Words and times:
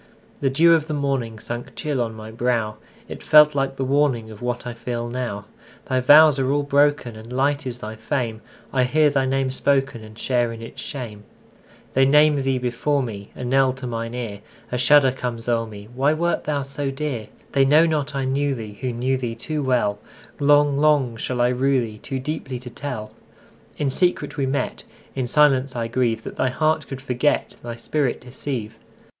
The 0.39 0.49
dew 0.49 0.73
of 0.73 0.87
the 0.87 0.95
morningSunk 0.95 1.75
chill 1.75 2.01
on 2.01 2.15
my 2.15 2.31
brow; 2.31 2.77
It 3.07 3.21
felt 3.21 3.53
like 3.53 3.75
the 3.75 3.85
warningOf 3.85 4.41
what 4.41 4.65
I 4.65 4.73
feel 4.73 5.07
now. 5.07 5.45
Thy 5.85 5.99
vows 5.99 6.39
are 6.39 6.49
all 6.51 6.63
broken, 6.63 7.15
And 7.15 7.31
light 7.31 7.67
is 7.67 7.77
thy 7.77 7.95
fame:I 7.97 8.83
hear 8.85 9.11
thy 9.11 9.27
name 9.27 9.51
spokenAnd 9.51 10.17
share 10.17 10.51
in 10.51 10.59
its 10.59 10.81
shame. 10.81 11.23
They 11.93 12.07
name 12.07 12.41
thee 12.41 12.57
before 12.57 13.03
me,A 13.03 13.43
knell 13.43 13.73
to 13.73 13.85
mine 13.85 14.15
ear;A 14.15 14.77
shudder 14.79 15.11
comes 15.11 15.47
o'er 15.47 15.67
me—Why 15.67 16.13
wert 16.13 16.45
thou 16.45 16.63
so 16.63 16.89
dear? 16.89 17.27
They 17.51 17.63
know 17.63 17.85
not 17.85 18.15
I 18.15 18.25
knew 18.25 18.55
theeWho 18.55 18.95
knew 18.95 19.17
thee 19.17 19.35
too 19.35 19.61
well:Long, 19.61 20.77
long 20.77 21.15
shall 21.15 21.41
I 21.41 21.49
rue 21.49 21.79
theeToo 21.85 22.23
deeply 22.23 22.57
to 22.61 22.71
tell.In 22.71 23.91
secret 23.91 24.35
we 24.35 24.47
met:In 24.47 25.27
silence 25.27 25.75
I 25.75 25.87
grieveThat 25.87 26.37
thy 26.37 26.49
heart 26.49 26.87
could 26.87 27.01
forget, 27.01 27.53
Thy 27.61 27.75
spirit 27.75 28.19
deceive. 28.19 28.79